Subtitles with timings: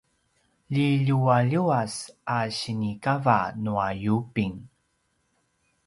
[0.77, 1.97] liljualjuas
[2.37, 4.57] a sinikava nua yubing